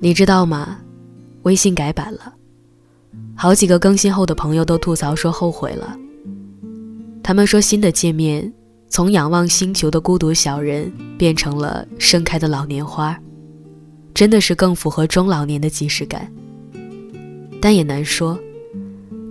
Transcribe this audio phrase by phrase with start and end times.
[0.00, 0.78] 你知道吗？
[1.42, 2.32] 微信改版了，
[3.34, 5.96] 好几个更新后的朋友都吐槽说后悔了。
[7.22, 8.52] 他们说新的界面
[8.88, 13.18] 从仰望星球的孤独小人变成了盛开的老年花，
[14.14, 16.30] 真的是更符合中老年的即视感。
[17.60, 18.38] 但也难说，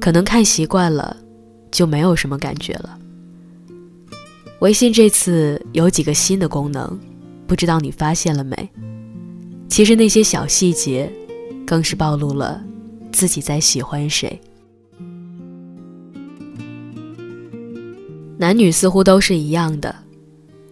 [0.01, 1.15] 可能看习惯了，
[1.71, 2.99] 就没有什么感觉了。
[4.59, 6.99] 微信这次有几个新的功能，
[7.47, 8.69] 不知道你发现了没？
[9.69, 11.11] 其实那些小细节，
[11.65, 12.63] 更是暴露了
[13.11, 14.39] 自己在喜欢谁。
[18.37, 19.93] 男女似乎都是一样的，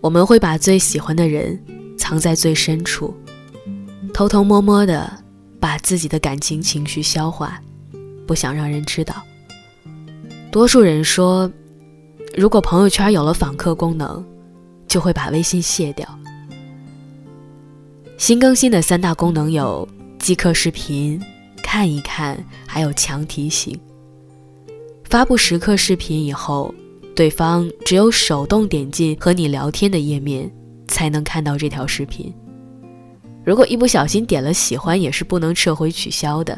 [0.02, 1.60] 我们会把最喜欢的人
[1.98, 3.14] 藏在最深处，
[4.14, 5.12] 偷偷摸摸的
[5.60, 7.60] 把自己的感情情绪消化，
[8.26, 9.16] 不想让人知道。
[10.52, 11.52] 多数人说，
[12.36, 14.24] 如果朋友圈有了访客功能，
[14.88, 16.08] 就会把微信卸掉。
[18.18, 19.88] 新更新的三大功能有：
[20.18, 21.22] 即刻视频、
[21.62, 23.78] 看一看，还有强提醒。
[25.04, 26.74] 发布时刻视频以后，
[27.14, 30.50] 对方只有手动点进和你聊天的页面，
[30.88, 32.34] 才能看到这条视频。
[33.44, 36.58] 如果一不小心点了喜欢，也是不能撤回取消的。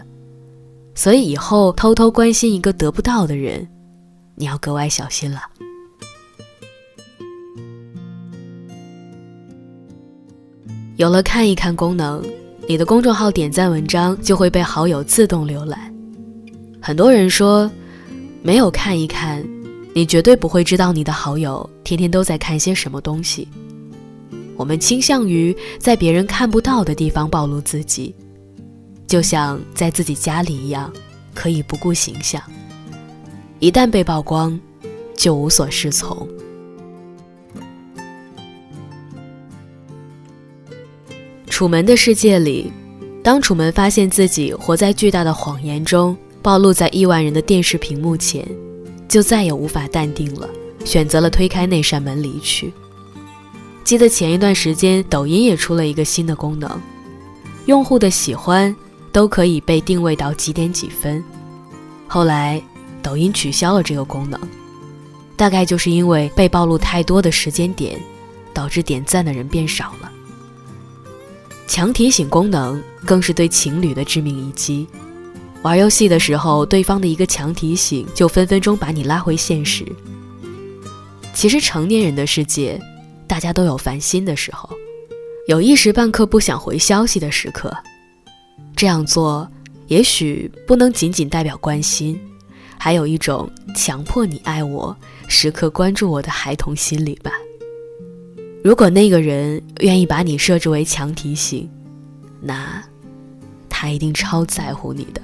[0.94, 3.68] 所以以后偷偷关心一个得不到的人，
[4.36, 5.42] 你要格外小心了。
[10.98, 12.24] 有了看一看功能，
[12.68, 15.94] 你的公众号点赞文章就会被好友自动浏览。
[16.82, 17.70] 很多人说，
[18.42, 19.48] 没有看一看，
[19.94, 23.48] 你绝对不会知道你的好友天天都在看些什么东西。
[24.56, 28.16] 我们倾向于在别人看不到的地方暴露自己，
[29.06, 30.92] 就像在自己家里一样，
[31.36, 32.42] 可以不顾形象。
[33.60, 34.60] 一旦被曝光，
[35.16, 36.28] 就无所适从。
[41.58, 42.72] 楚门的世界里，
[43.24, 48.48] 当楚门发现自己活在巨大的谎言中，暴露在亿万人的电视屏幕前，
[49.08, 50.48] 就再也无法淡定了，
[50.86, 52.72] 选择了推开那扇门离去。
[53.84, 56.70] 记得前一段时间，抖音也出了一个新的功能，
[57.66, 58.76] 用户的喜欢
[59.12, 61.24] 都可以被定位到几点几分。
[62.08, 62.62] 后来，
[63.02, 64.40] 抖音取消了这个功能，
[65.36, 68.00] 大概就是因为被暴露太多的时间点，
[68.54, 70.12] 导致点赞的人变少了。
[71.68, 74.88] 强提醒功能更是对情侣的致命一击。
[75.64, 79.86] 玩游戏的时候，对方的一个强提醒就分分钟把你拉回现实。
[81.34, 82.80] 其实成年人的世界，
[83.28, 84.70] 大家都有烦心的时候，
[85.48, 87.76] 有一时半刻不想回消息的时刻。
[88.76, 89.48] 这样做
[89.88, 92.20] 也许不能仅仅代表关心，
[92.78, 94.96] 还有一种强迫你爱我、
[95.28, 97.32] 时刻关注我的孩童心理吧。
[98.68, 101.70] 如果那个人愿意把你设置为强提醒，
[102.42, 102.84] 那
[103.70, 105.22] 他一定超在乎你的。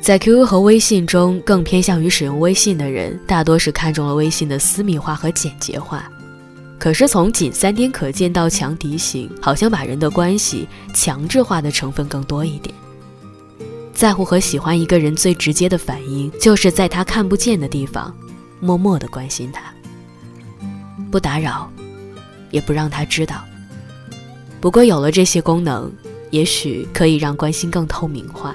[0.00, 6.10] 在 QQ 和微信中，更偏向于使用微信的人，大多是看中了微信的私密化和简洁化。
[6.78, 12.74] 可是从仅三天可见到强提醒，好像把人的关系强制化的成分更多一点。
[13.92, 18.16] 在乎和喜欢一个人最直接的反应，就是在他看不见的地方，
[18.60, 19.75] 默默的关心他。
[21.10, 21.70] 不打扰，
[22.50, 23.44] 也不让他知道。
[24.60, 25.92] 不过有了这些功能，
[26.30, 28.54] 也许可以让关心更透明化，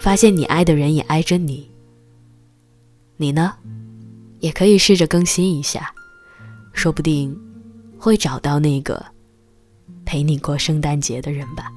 [0.00, 1.70] 发现你爱的人也爱着你。
[3.16, 3.52] 你呢，
[4.40, 5.94] 也可以试着更新一下，
[6.72, 7.38] 说不定
[7.98, 9.04] 会找到那个
[10.04, 11.70] 陪你过圣诞节的人吧。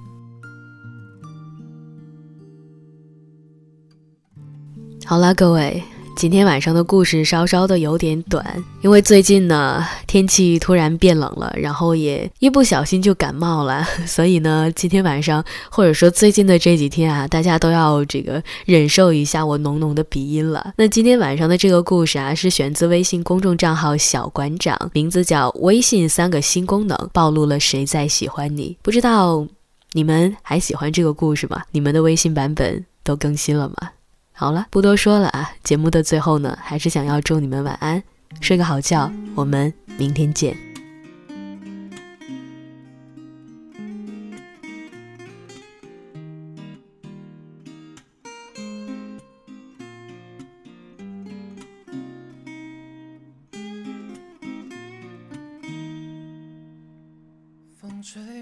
[5.06, 5.84] 好啦，各位。
[6.16, 20.74] 今天晚上的故事稍稍的有点短，因为最近呢天气突然变冷了，然后也一不小心就感冒了， 所以呢今天晚上或者说最近的这几天啊，大家都要这个忍受一下我浓浓的鼻音了。
[20.78, 28.78] 那今天晚上的这个故事啊，是选自微信公众账号小馆长，名字叫“微信三个新功能暴露了谁在喜欢你”。
[28.82, 29.46] 不知道
[29.92, 31.62] 你们还喜欢这个故事吗？
[31.72, 33.90] 你们的微信版本都更新了吗？
[34.38, 35.50] 好了，不多说了啊！
[35.64, 38.04] 节目的最后呢，还是想要祝你们晚安，
[38.42, 39.10] 睡个好觉。
[39.34, 40.58] 我们明天见。
[57.80, 58.35] 风吹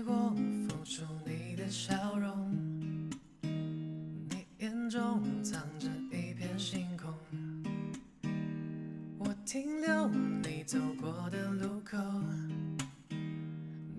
[9.54, 10.08] 停留
[10.42, 11.96] 你走过的路口，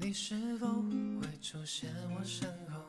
[0.01, 0.67] 你是否
[1.21, 2.81] 会出现我身后？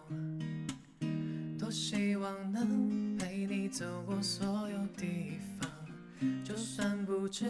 [1.59, 5.69] 多希望能陪你走过所有地方，
[6.43, 7.45] 就算不知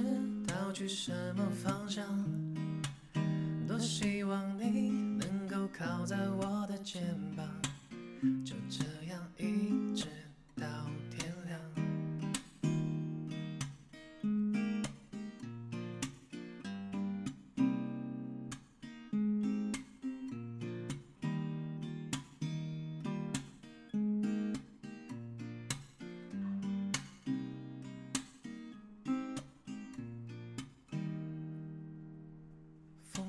[0.46, 2.06] 道去什么方向。
[3.66, 7.25] 多希望你能够靠在我的肩膀，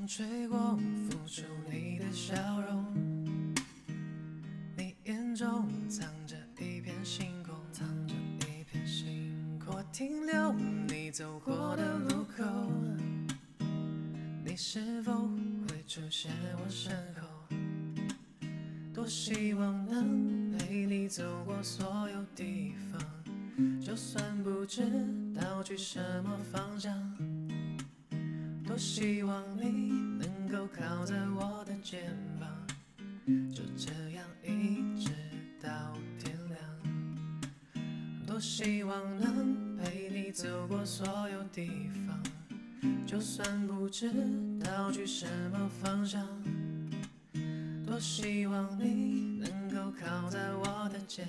[0.07, 0.79] 吹过，
[1.11, 2.95] 拂出你的笑容。
[4.77, 8.15] 你眼中藏着一片星空，藏着
[8.47, 9.75] 一片星空。
[9.75, 10.53] 我停留
[10.87, 12.45] 你走过的路口，
[14.45, 15.13] 你是否
[15.69, 16.31] 会出现
[16.65, 17.27] 我身后？
[18.95, 24.85] 多希望能陪你走过所有地方，就算不知
[25.35, 27.36] 道去什么方向。
[28.77, 32.47] 多希望你能够靠在我的肩膀，
[33.51, 35.11] 就这样一直
[35.63, 36.61] 到天亮。
[38.27, 42.23] 多希望能陪你走过所有地方，
[43.07, 44.13] 就算不知
[44.63, 46.29] 道去什么方向。
[47.87, 51.27] 多希望你能够靠在我的肩